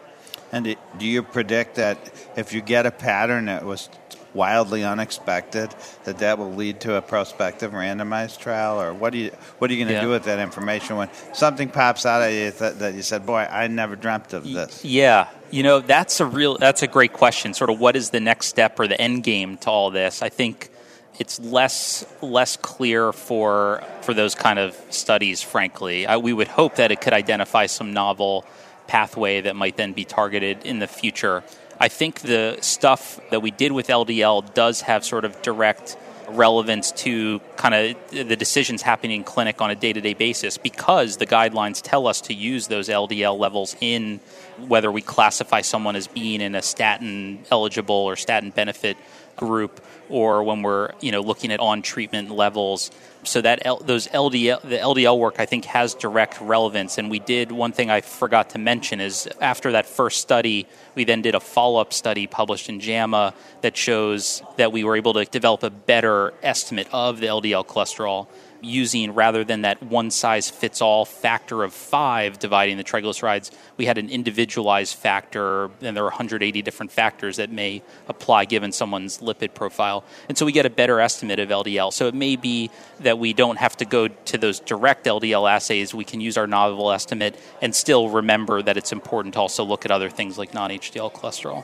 And 0.51 0.75
do 0.99 1.05
you 1.07 1.23
predict 1.23 1.75
that 1.75 1.97
if 2.35 2.53
you 2.53 2.61
get 2.61 2.85
a 2.85 2.91
pattern 2.91 3.45
that 3.45 3.65
was 3.65 3.89
wildly 4.33 4.83
unexpected 4.83 5.73
that 6.05 6.19
that 6.19 6.37
will 6.37 6.53
lead 6.53 6.79
to 6.79 6.95
a 6.95 7.01
prospective 7.01 7.71
randomized 7.71 8.39
trial 8.39 8.81
or 8.81 8.93
what 8.93 9.11
do 9.11 9.19
you 9.19 9.31
what 9.59 9.69
are 9.69 9.73
you 9.73 9.79
going 9.79 9.87
to 9.87 9.93
yeah. 9.93 10.01
do 10.01 10.09
with 10.09 10.23
that 10.23 10.39
information 10.39 10.95
when 10.95 11.09
something 11.33 11.69
pops 11.69 12.05
out 12.05 12.21
at 12.21 12.33
you 12.33 12.51
that, 12.51 12.79
that 12.79 12.93
you 12.93 13.01
said 13.01 13.25
boy 13.25 13.47
i 13.51 13.67
never 13.67 13.95
dreamt 13.95 14.33
of 14.33 14.43
this. 14.43 14.83
Yeah. 14.83 15.29
You 15.51 15.63
know 15.63 15.79
that's 15.79 16.19
a 16.19 16.25
real 16.25 16.57
that's 16.57 16.83
a 16.83 16.87
great 16.87 17.13
question. 17.13 17.53
Sort 17.53 17.69
of 17.69 17.79
what 17.79 17.95
is 17.95 18.09
the 18.09 18.19
next 18.19 18.47
step 18.47 18.79
or 18.79 18.87
the 18.87 18.99
end 18.99 19.23
game 19.23 19.57
to 19.57 19.69
all 19.69 19.91
this? 19.91 20.21
I 20.21 20.29
think 20.29 20.69
it's 21.19 21.39
less 21.39 22.05
less 22.21 22.57
clear 22.57 23.13
for 23.13 23.83
for 24.01 24.13
those 24.13 24.35
kind 24.35 24.59
of 24.59 24.75
studies 24.89 25.41
frankly. 25.41 26.07
I, 26.07 26.17
we 26.17 26.33
would 26.33 26.47
hope 26.47 26.75
that 26.75 26.91
it 26.91 27.01
could 27.01 27.13
identify 27.13 27.67
some 27.67 27.93
novel 27.93 28.45
pathway 28.87 29.41
that 29.41 29.55
might 29.55 29.77
then 29.77 29.93
be 29.93 30.05
targeted 30.05 30.65
in 30.65 30.79
the 30.79 30.87
future 30.87 31.43
I 31.83 31.89
think 31.89 32.21
the 32.21 32.59
stuff 32.61 33.19
that 33.29 33.41
we 33.41 33.51
did 33.51 33.73
with 33.73 33.87
LDL 33.87 34.53
does 34.53 34.79
have 34.79 35.03
sort 35.03 35.25
of 35.25 35.41
direct 35.41 35.97
relevance 36.29 36.93
to 36.93 37.41
kind 37.57 37.75
of 37.75 38.09
the 38.09 38.37
decisions 38.37 38.81
happening 38.81 39.17
in 39.17 39.23
clinic 39.25 39.59
on 39.59 39.69
a 39.69 39.75
day-to-day 39.75 40.13
basis 40.13 40.57
because 40.57 41.17
the 41.17 41.25
guidelines 41.27 41.81
tell 41.81 42.07
us 42.07 42.21
to 42.21 42.33
use 42.33 42.67
those 42.67 42.87
LDL 42.87 43.37
levels 43.37 43.75
in 43.81 44.21
whether 44.65 44.89
we 44.89 45.01
classify 45.01 45.59
someone 45.59 45.97
as 45.97 46.07
being 46.07 46.39
in 46.39 46.55
a 46.55 46.61
statin 46.61 47.43
eligible 47.51 47.95
or 47.95 48.15
statin 48.15 48.51
benefit 48.51 48.95
group 49.35 49.83
or 50.07 50.41
when 50.41 50.61
we're 50.61 50.93
you 51.01 51.11
know 51.11 51.19
looking 51.19 51.51
at 51.51 51.59
on 51.59 51.81
treatment 51.81 52.31
levels 52.31 52.91
so 53.23 53.41
that 53.41 53.65
L, 53.65 53.77
those 53.77 54.07
LDL 54.07 54.61
the 54.61 54.77
LDL 54.77 55.17
work 55.17 55.35
I 55.39 55.45
think 55.45 55.65
has 55.65 55.93
direct 55.93 56.39
relevance 56.41 56.97
and 56.97 57.09
we 57.09 57.19
did 57.19 57.51
one 57.51 57.71
thing 57.71 57.89
I 57.89 58.01
forgot 58.01 58.51
to 58.51 58.57
mention 58.57 58.99
is 58.99 59.27
after 59.41 59.71
that 59.73 59.85
first 59.85 60.21
study 60.21 60.67
we 60.95 61.03
then 61.03 61.21
did 61.21 61.35
a 61.35 61.39
follow-up 61.39 61.93
study 61.93 62.27
published 62.27 62.69
in 62.69 62.79
JAMA 62.79 63.33
that 63.61 63.75
shows 63.75 64.43
that 64.57 64.71
we 64.71 64.83
were 64.83 64.95
able 64.95 65.13
to 65.13 65.25
develop 65.25 65.63
a 65.63 65.69
better 65.69 66.33
estimate 66.43 66.87
of 66.91 67.19
the 67.19 67.27
LDL 67.27 67.65
cholesterol 67.65 68.27
using 68.63 69.13
rather 69.13 69.43
than 69.43 69.61
that 69.61 69.83
one 69.83 70.09
size 70.09 70.49
fits 70.49 70.81
all 70.81 71.05
factor 71.05 71.63
of 71.63 71.73
five 71.73 72.39
dividing 72.39 72.77
the 72.77 72.83
triglycerides, 72.83 73.51
we 73.77 73.85
had 73.85 73.97
an 73.97 74.09
individualized 74.09 74.95
factor, 74.95 75.65
and 75.81 75.95
there 75.95 76.03
are 76.03 76.09
180 76.09 76.61
different 76.61 76.91
factors 76.91 77.37
that 77.37 77.51
may 77.51 77.81
apply 78.07 78.45
given 78.45 78.71
someone's 78.71 79.19
lipid 79.19 79.53
profile. 79.53 80.03
And 80.29 80.37
so 80.37 80.45
we 80.45 80.51
get 80.51 80.65
a 80.65 80.69
better 80.69 80.99
estimate 80.99 81.39
of 81.39 81.49
LDL. 81.49 81.91
So 81.91 82.07
it 82.07 82.15
may 82.15 82.35
be 82.35 82.71
that 83.01 83.12
we 83.17 83.33
don't 83.33 83.57
have 83.57 83.77
to 83.77 83.85
go 83.85 84.07
to 84.07 84.37
those 84.37 84.59
direct 84.59 85.05
LDL 85.05 85.49
assays. 85.49 85.93
We 85.93 86.05
can 86.05 86.21
use 86.21 86.37
our 86.37 86.47
novel 86.47 86.91
estimate 86.91 87.35
and 87.61 87.75
still 87.75 88.09
remember 88.09 88.61
that 88.61 88.77
it's 88.77 88.91
important 88.91 89.33
to 89.35 89.39
also 89.39 89.63
look 89.63 89.85
at 89.85 89.91
other 89.91 90.09
things 90.09 90.37
like 90.37 90.53
non 90.53 90.69
HDL 90.69 91.13
cholesterol. 91.13 91.63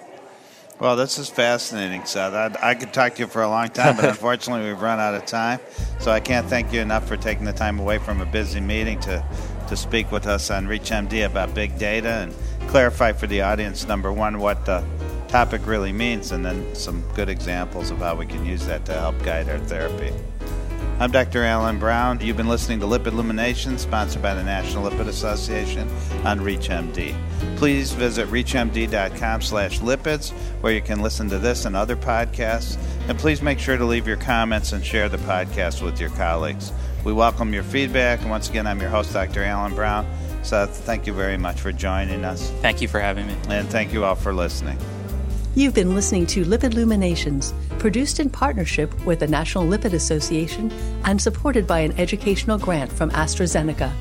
Well, 0.79 0.95
this 0.95 1.19
is 1.19 1.29
fascinating, 1.29 2.05
Seth. 2.05 2.33
I, 2.33 2.69
I, 2.69 2.73
could 2.73 2.93
talk 2.93 3.15
to 3.15 3.23
you 3.23 3.27
for 3.27 3.41
a 3.41 3.49
long 3.49 3.67
time, 3.67 3.97
but 3.97 4.05
unfortunately, 4.09 4.65
we've 4.65 4.81
run 4.81 4.97
out 4.97 5.13
of 5.13 5.25
time. 5.25 5.59
So 5.99 6.09
I 6.09 6.21
can't 6.21 6.47
thank 6.47 6.71
you 6.71 6.79
enough 6.79 7.05
for 7.05 7.17
taking 7.17 7.43
the 7.43 7.51
time 7.51 7.79
away 7.79 7.97
from 7.97 8.21
a 8.21 8.25
busy 8.25 8.61
meeting 8.61 8.97
to, 9.01 9.25
to 9.67 9.75
speak 9.75 10.09
with 10.09 10.25
us 10.25 10.49
on 10.49 10.67
ReachMD 10.67 11.25
about 11.25 11.53
big 11.53 11.77
data 11.77 12.07
and 12.09 12.33
clarify 12.69 13.11
for 13.11 13.27
the 13.27 13.41
audience, 13.41 13.87
number 13.89 14.13
one, 14.13 14.39
what 14.39 14.65
the 14.65 14.81
topic 15.27 15.67
really 15.67 15.91
means, 15.91 16.31
and 16.31 16.45
then 16.45 16.73
some 16.73 17.03
good 17.13 17.27
examples 17.27 17.91
of 17.91 17.97
how 17.97 18.15
we 18.15 18.25
can 18.25 18.45
use 18.45 18.65
that 18.65 18.85
to 18.85 18.93
help 18.93 19.21
guide 19.21 19.49
our 19.49 19.59
therapy. 19.59 20.13
I'm 20.99 21.11
Dr. 21.11 21.45
Alan 21.45 21.79
Brown. 21.79 22.19
You've 22.19 22.35
been 22.35 22.49
listening 22.49 22.81
to 22.81 22.85
Lipid 22.85 23.13
Illumination, 23.13 23.77
sponsored 23.77 24.21
by 24.21 24.33
the 24.33 24.43
National 24.43 24.89
Lipid 24.89 25.07
Association 25.07 25.87
on 26.25 26.41
ReachMD. 26.41 27.15
Please 27.55 27.93
visit 27.93 28.27
reachmd.com 28.27 29.41
slash 29.41 29.79
lipids, 29.79 30.31
where 30.59 30.73
you 30.73 30.81
can 30.81 31.01
listen 31.01 31.29
to 31.29 31.39
this 31.39 31.63
and 31.63 31.73
other 31.73 31.95
podcasts. 31.95 32.77
And 33.07 33.17
please 33.17 33.41
make 33.41 33.59
sure 33.59 33.77
to 33.77 33.85
leave 33.85 34.07
your 34.07 34.17
comments 34.17 34.73
and 34.73 34.85
share 34.85 35.07
the 35.07 35.19
podcast 35.19 35.81
with 35.81 36.01
your 36.01 36.09
colleagues. 36.09 36.73
We 37.05 37.13
welcome 37.13 37.53
your 37.53 37.63
feedback. 37.63 38.19
And 38.19 38.29
once 38.29 38.49
again, 38.49 38.67
I'm 38.67 38.81
your 38.81 38.89
host, 38.89 39.13
Dr. 39.13 39.41
Alan 39.41 39.73
Brown. 39.73 40.05
So 40.43 40.65
thank 40.65 41.07
you 41.07 41.13
very 41.13 41.37
much 41.37 41.61
for 41.61 41.71
joining 41.71 42.25
us. 42.25 42.49
Thank 42.61 42.81
you 42.81 42.89
for 42.89 42.99
having 42.99 43.25
me. 43.25 43.37
And 43.47 43.69
thank 43.69 43.93
you 43.93 44.03
all 44.03 44.15
for 44.15 44.33
listening. 44.33 44.77
You've 45.55 45.73
been 45.73 45.95
listening 45.95 46.25
to 46.27 46.45
Lipid 46.45 46.73
Luminations, 46.73 47.53
produced 47.79 48.19
in 48.19 48.29
partnership 48.29 48.93
with 49.05 49.19
the 49.19 49.27
National 49.27 49.65
Lipid 49.65 49.93
Association 49.93 50.71
and 51.05 51.21
supported 51.21 51.65
by 51.65 51.79
an 51.79 51.97
educational 51.99 52.57
grant 52.57 52.91
from 52.91 53.09
AstraZeneca. 53.11 53.91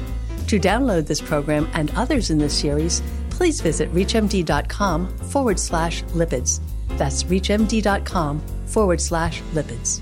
To 0.48 0.58
download 0.58 1.06
this 1.06 1.20
program 1.20 1.68
and 1.74 1.90
others 1.94 2.30
in 2.30 2.38
this 2.38 2.58
series, 2.58 3.02
please 3.30 3.60
visit 3.60 3.92
reachmd.com 3.92 5.08
forward 5.18 5.58
slash 5.58 6.02
lipids. 6.14 6.60
That's 6.96 7.24
reachmd.com 7.24 8.40
forward 8.66 9.00
slash 9.00 9.42
lipids. 9.54 10.00